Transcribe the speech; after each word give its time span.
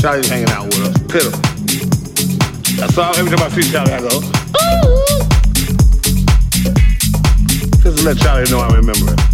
Charlie's 0.00 0.28
hanging 0.28 0.48
out 0.50 0.66
with 0.66 0.78
us, 0.78 0.96
pit 1.08 1.24
him. 1.24 1.32
That's 2.78 2.96
all. 2.96 3.14
Every 3.16 3.36
time 3.36 3.44
I 3.44 3.48
see 3.50 3.68
Charlie, 3.70 3.92
I 3.92 4.00
go, 4.00 4.06
ooh. 4.06 4.20
Just 7.82 7.98
to 7.98 8.04
let 8.04 8.16
Charlie 8.18 8.48
know 8.50 8.60
I 8.60 8.68
remember 8.76 9.12
it. 9.12 9.27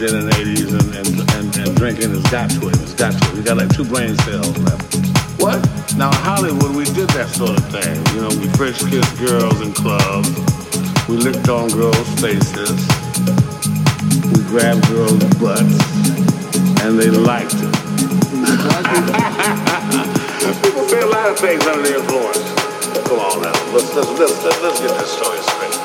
Did 0.00 0.16
in 0.16 0.24
the 0.24 0.32
80s 0.32 0.72
and, 0.72 0.88
and, 0.96 1.12
and, 1.36 1.48
and 1.60 1.76
drinking 1.76 2.08
has 2.08 2.24
got 2.32 2.48
to 2.48 2.72
it. 2.72 2.80
It's 2.80 2.96
got 2.96 3.12
to 3.12 3.20
it. 3.20 3.34
We 3.36 3.42
got 3.44 3.60
like 3.60 3.68
two 3.68 3.84
brain 3.84 4.16
cells 4.24 4.56
left. 4.64 4.96
What? 5.36 5.60
Now, 5.92 6.08
in 6.08 6.16
Hollywood, 6.24 6.72
we 6.72 6.88
did 6.96 7.12
that 7.12 7.28
sort 7.28 7.52
of 7.52 7.60
thing. 7.68 8.00
You 8.16 8.24
know, 8.24 8.32
we 8.40 8.48
first 8.56 8.80
kissed 8.88 9.12
girls 9.20 9.60
in 9.60 9.76
clubs. 9.76 10.32
We 11.04 11.20
licked 11.20 11.52
on 11.52 11.68
girls' 11.76 12.00
faces. 12.16 12.80
We 14.32 14.40
grabbed 14.48 14.88
girls' 14.88 15.20
butts. 15.36 15.68
And 16.80 16.96
they 16.96 17.12
liked 17.12 17.60
it. 17.60 17.74
People 20.64 20.88
say 20.88 21.04
a 21.04 21.12
lot 21.12 21.28
of 21.28 21.36
things 21.36 21.60
under 21.68 21.84
the 21.84 22.00
influence. 22.00 22.40
Come 23.04 23.20
on 23.20 23.44
now. 23.44 23.52
Let's, 23.76 23.92
let's, 23.92 24.08
let's, 24.16 24.32
let's, 24.48 24.64
let's 24.64 24.80
get 24.80 24.96
this 24.96 25.12
story 25.12 25.36
straight. 25.44 25.76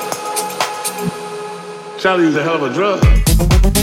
Charlie 2.00 2.32
Charlie's 2.32 2.36
a 2.36 2.42
hell 2.42 2.56
of 2.56 2.64
a 2.64 2.72
drug. 2.72 3.25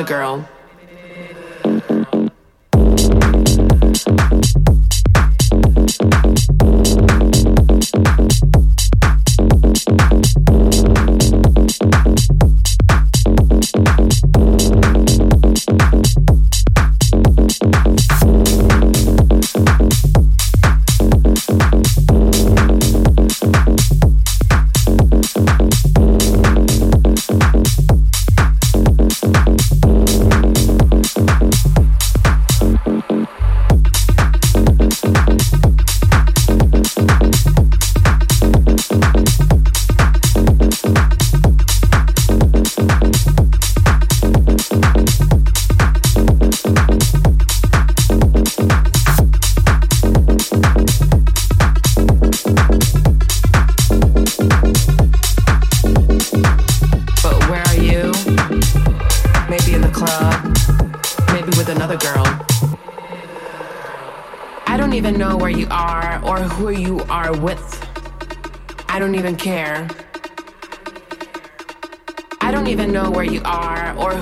Maybe 0.00 0.08
girl. 0.08 0.39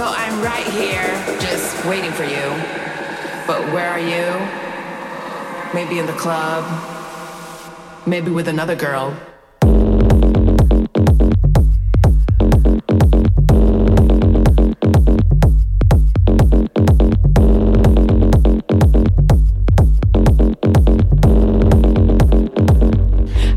So 0.00 0.06
I'm 0.06 0.40
right 0.40 0.66
here, 0.66 1.12
just 1.40 1.84
waiting 1.84 2.10
for 2.12 2.24
you. 2.24 2.46
But 3.46 3.70
where 3.70 3.90
are 3.90 4.00
you? 4.00 4.32
Maybe 5.74 5.98
in 5.98 6.06
the 6.06 6.14
club. 6.14 6.64
Maybe 8.06 8.30
with 8.30 8.48
another 8.48 8.74
girl. 8.74 9.14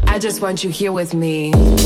I 0.05 0.19
just 0.19 0.41
want 0.41 0.65
you 0.65 0.71
here 0.71 0.91
with 0.91 1.13
me. 1.13 1.82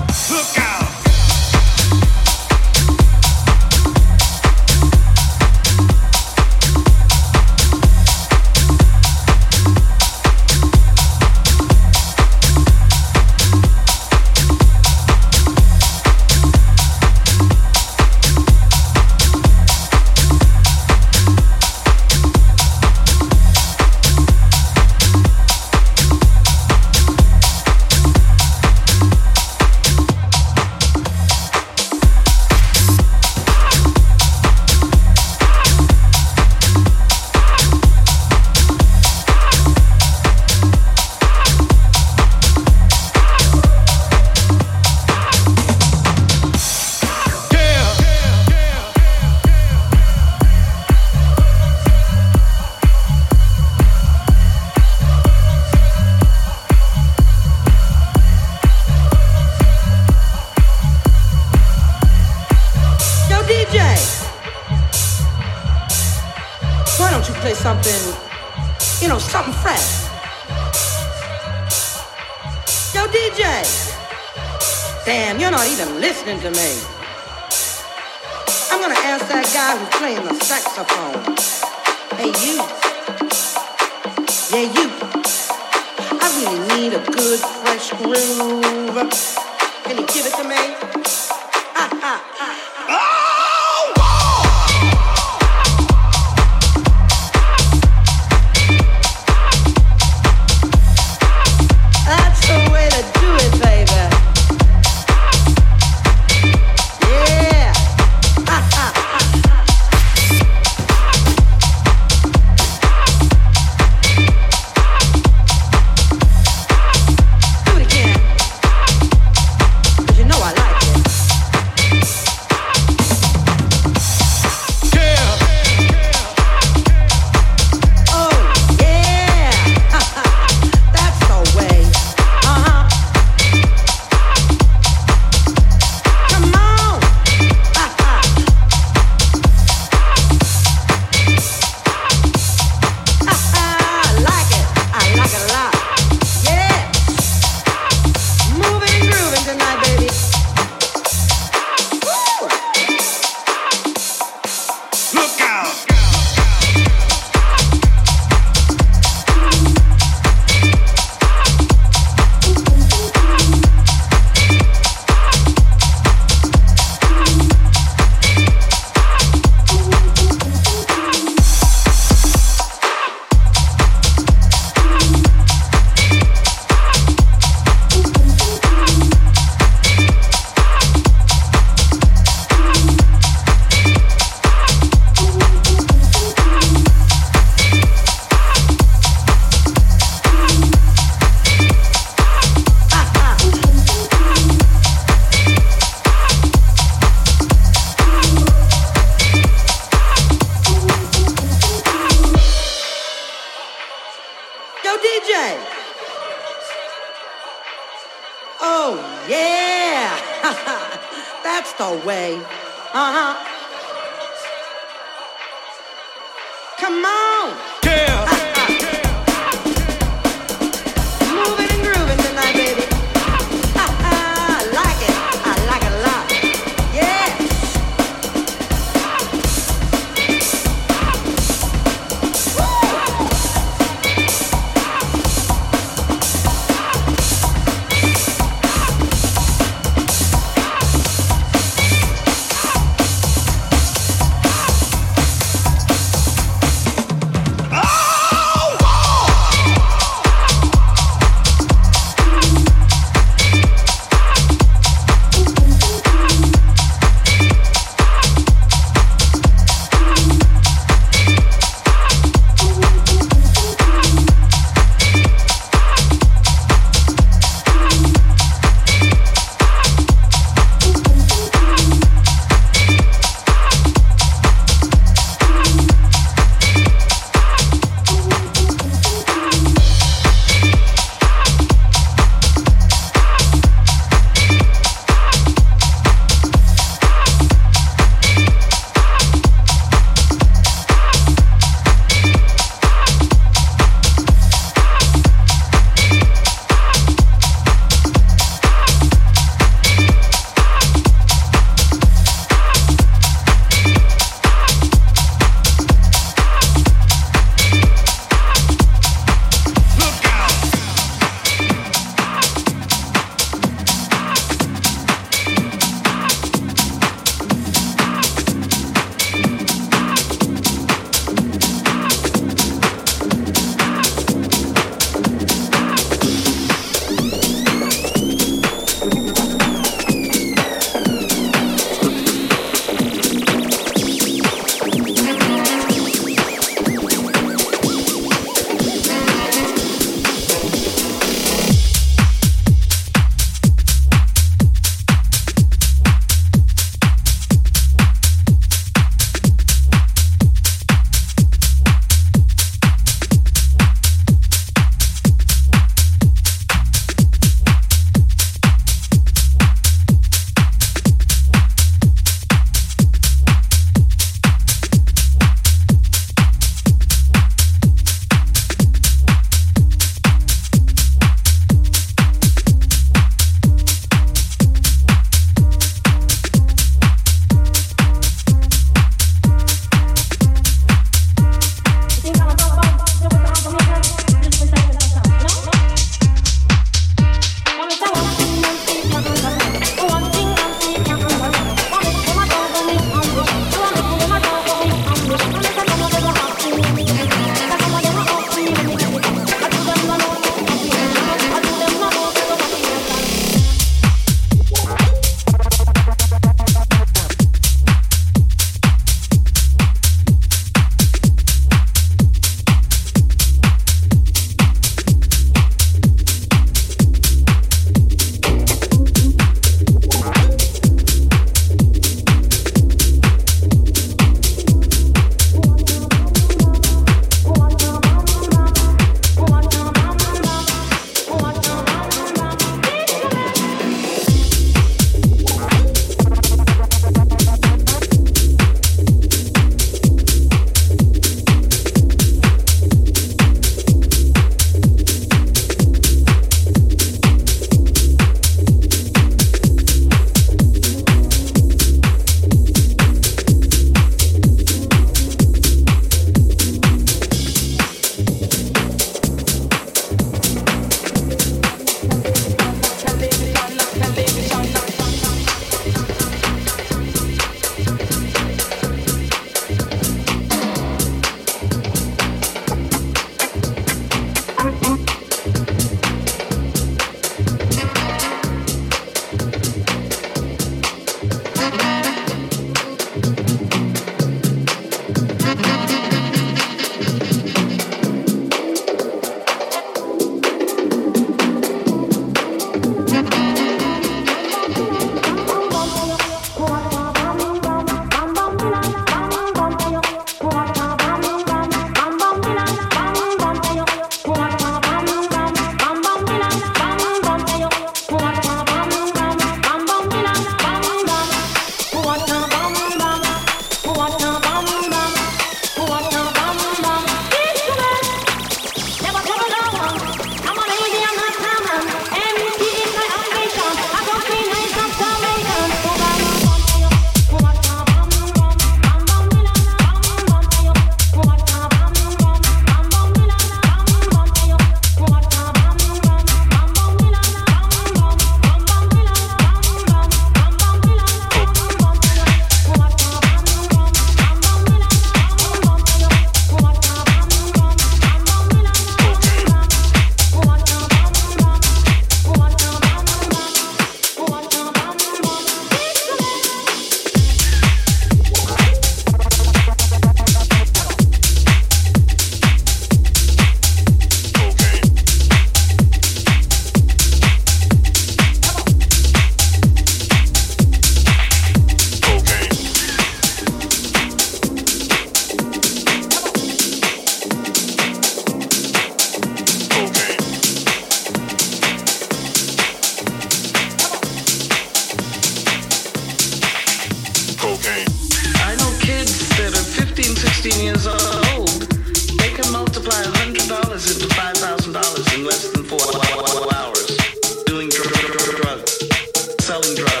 Sandra. 599.75 600.00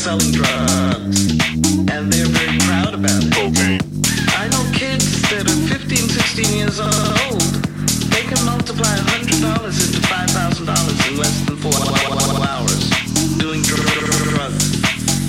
selling 0.00 0.32
drugs. 0.32 1.28
And 1.92 2.10
they're 2.10 2.32
very 2.32 2.56
proud 2.64 2.94
about 2.94 3.20
it. 3.20 3.36
Okay. 3.36 3.76
I 4.32 4.48
know 4.48 4.64
kids 4.72 5.20
that 5.28 5.44
are 5.44 5.60
15, 5.68 6.08
16 6.08 6.56
years 6.56 6.80
old. 6.80 7.44
They 8.08 8.24
can 8.24 8.40
multiply 8.46 8.96
$100 8.96 9.28
into 9.28 10.00
$5,000 10.00 11.10
in 11.10 11.18
less 11.20 11.44
than 11.44 11.56
four 11.60 11.76
hours. 12.48 12.88
Doing 13.36 13.60
dr- 13.60 13.84
dr- 13.84 14.24
drugs. 14.32 14.80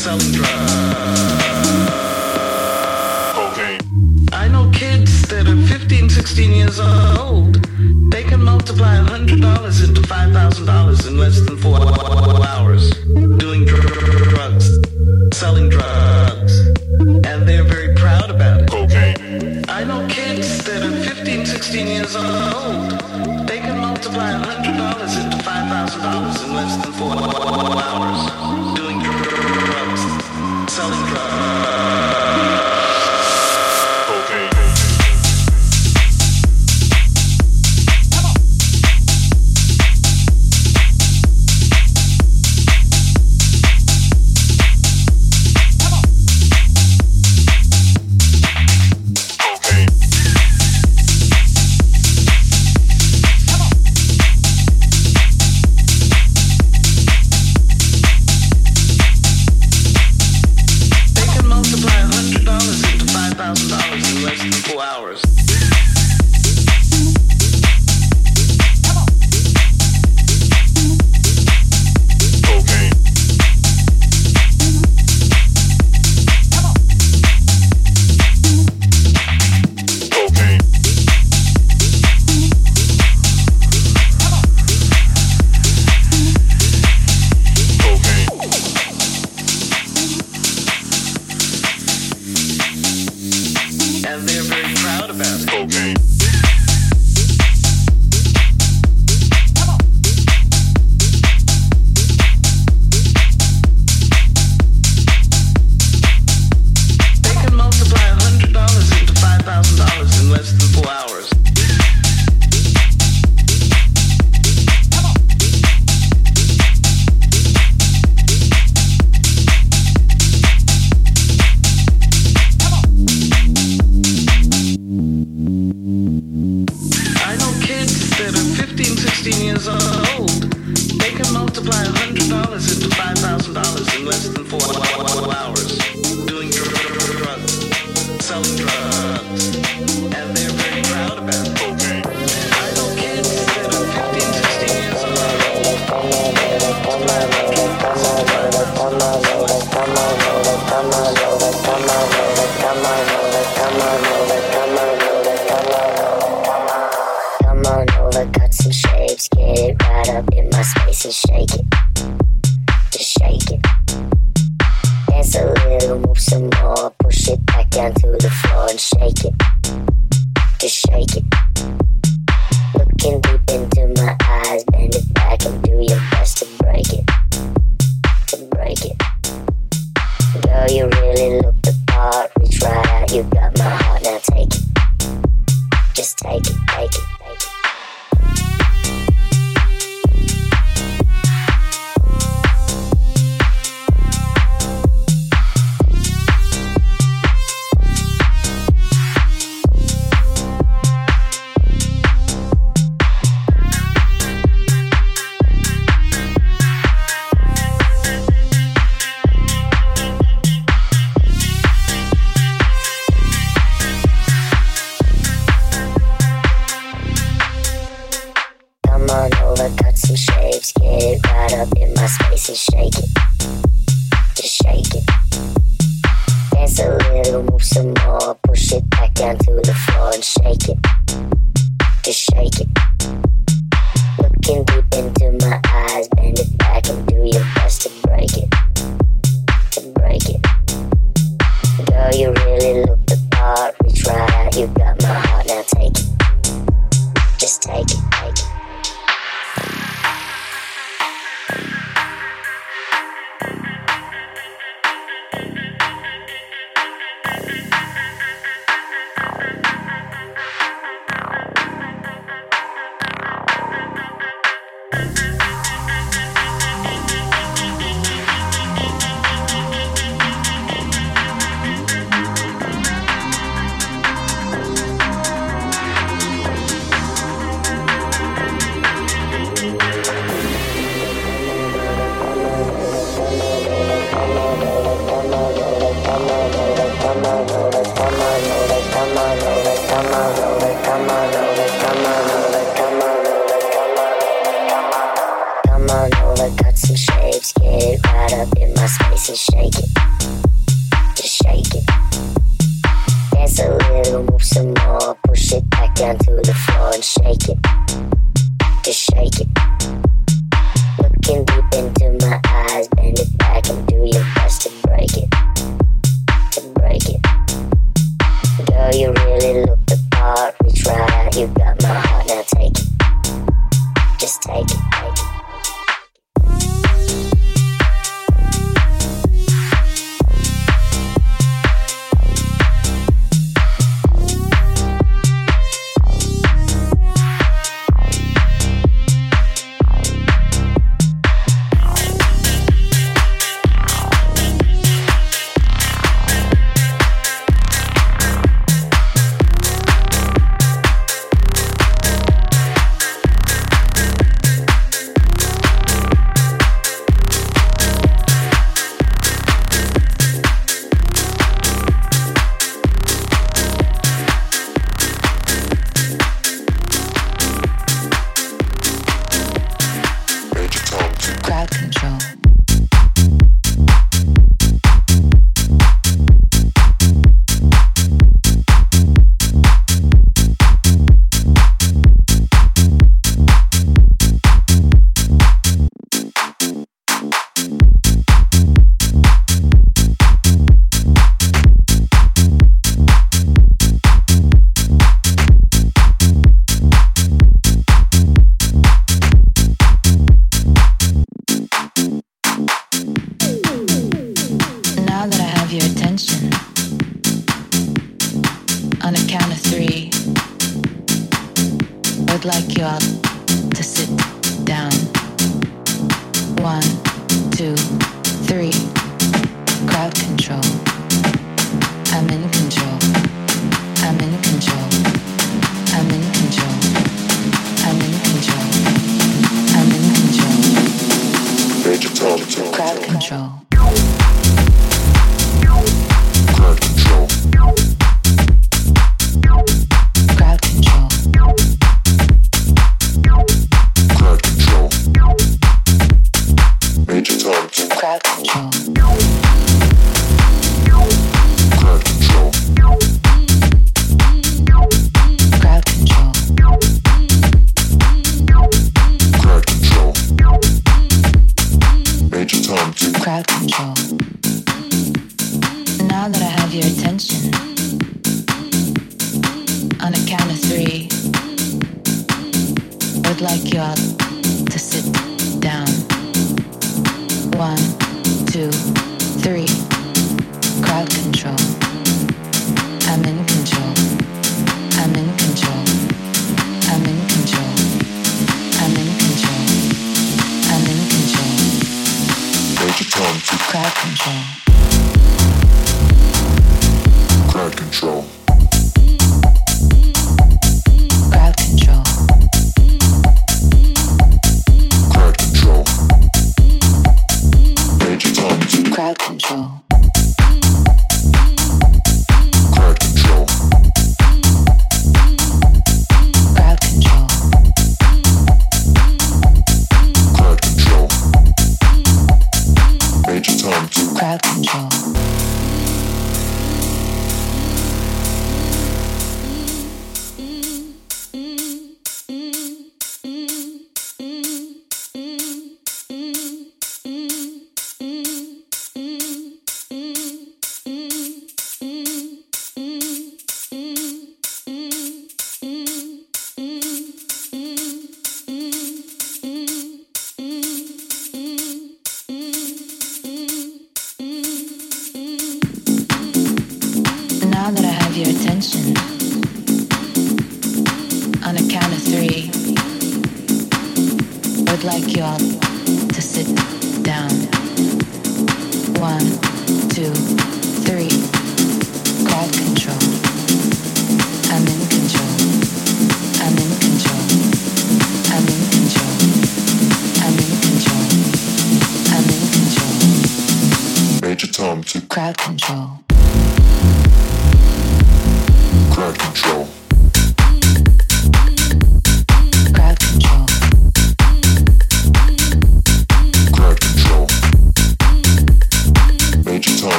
Selling 0.00 0.32
drugs. 0.32 0.64
Okay. 3.52 3.76
I 4.32 4.48
know 4.48 4.70
kids 4.72 5.28
that 5.28 5.46
are 5.46 5.60
15, 5.68 6.08
16 6.08 6.52
years 6.52 6.80
old. 6.80 7.60
They 8.10 8.22
can 8.24 8.42
multiply 8.42 8.96
$100 8.96 9.84
into 9.84 10.00
$5,000 10.00 11.06
in 11.06 11.18
less 11.18 11.40
than 11.44 11.58
four 11.58 11.76
hours 12.48 13.33
selling 15.44 15.68
drugs, 15.68 16.60
and 17.28 17.46
they're 17.46 17.68
very 17.76 17.94
proud 17.94 18.30
about 18.30 18.62
it. 18.62 18.70
Cocaine. 18.70 19.62
I 19.68 19.84
know 19.84 20.00
kids 20.08 20.64
that 20.64 20.82
are 20.82 20.96
15, 21.04 21.44
16 21.44 21.86
years 21.86 22.16
old. 22.16 22.92
They 23.46 23.58
can 23.58 23.76
multiply 23.78 24.30
$100 24.32 25.22
into 25.22 25.36
$5,000 25.36 26.44
in 26.44 26.54
less 26.54 26.82
than 26.82 26.92
four 26.94 27.12
hours 27.88 28.20
doing 28.74 28.98
drugs, 29.02 30.02
selling 30.72 31.04
drugs. 31.12 31.73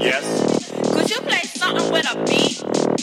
Yes. 0.00 0.24
Could 0.94 1.10
you 1.10 1.20
play 1.20 1.42
something 1.42 1.92
with 1.92 2.10
a 2.10 2.16
beat? 2.24 2.62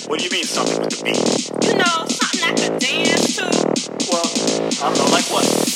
What 0.10 0.18
do 0.18 0.26
you 0.26 0.32
mean 0.32 0.46
something 0.46 0.80
with 0.82 1.00
a 1.00 1.04
beat? 1.04 1.68
You 1.70 1.76
know, 1.78 2.06
something 2.08 2.42
I 2.42 2.54
could 2.58 2.80
dance 2.80 3.36
to. 3.36 3.44
Well, 4.10 4.26
I 4.82 4.96
don't 4.96 4.98
know, 4.98 5.12
like 5.12 5.26
what? 5.26 5.67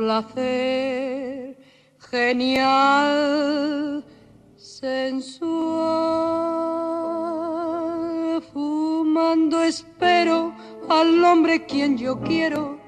placer 0.00 1.58
genial, 2.10 4.02
sensual. 4.56 5.60
Fumando 8.50 9.62
espero 9.62 10.54
al 10.88 11.22
hombre 11.22 11.66
quien 11.66 11.98
yo 11.98 12.18
quiero, 12.20 12.78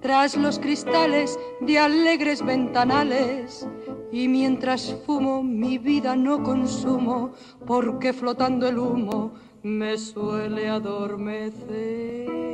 tras 0.00 0.34
los 0.34 0.58
cristales 0.58 1.38
de 1.60 1.78
alegres 1.78 2.42
ventanales. 2.42 3.68
Y 4.10 4.26
mientras 4.28 4.96
fumo 5.04 5.42
mi 5.42 5.76
vida 5.76 6.16
no 6.16 6.42
consumo, 6.42 7.32
porque 7.66 8.14
flotando 8.14 8.66
el 8.66 8.78
humo 8.78 9.34
me 9.62 9.98
suele 9.98 10.70
adormecer. 10.70 12.46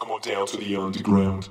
Come 0.00 0.12
on 0.12 0.20
down 0.22 0.46
to 0.46 0.56
the 0.56 0.76
underground. 0.76 1.50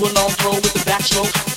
rolling 0.00 0.16
on 0.16 0.30
pro 0.36 0.52
with 0.52 0.72
the 0.72 0.78
backstroke. 0.80 1.49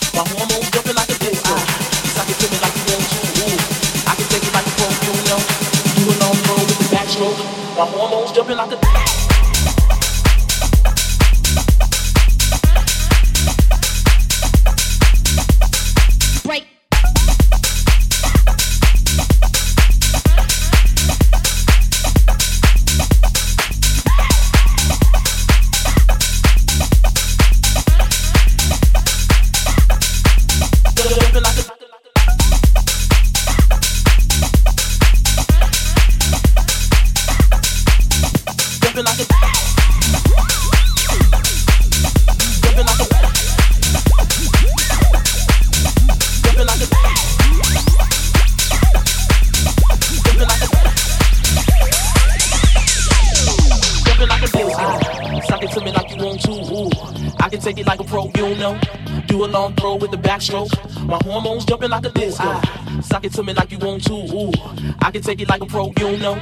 lick 65.33 65.41
it 65.41 65.49
like 65.49 65.61
a 65.61 65.65
pro, 65.65 65.91
you 65.99 66.17
know. 66.17 66.39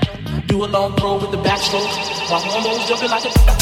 Do 0.47 0.65
a 0.65 0.67
long 0.67 0.95
throw 0.97 1.17
with 1.17 1.31
the 1.31 1.37
backstroke. 1.37 1.87
My 2.29 2.39
hormones 2.39 2.87
jumping 2.87 3.09
like 3.09 3.25
a. 3.25 3.60